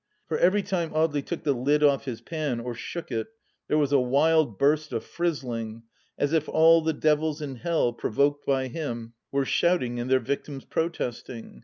[0.25, 3.27] For every time Audely took the lid off his pan or shook it
[3.67, 5.83] there was a wild burst of frizzling,
[6.17, 10.65] as if all the devils m Hell, provoked by him, were shouting and their_ victims
[10.65, 11.59] protesting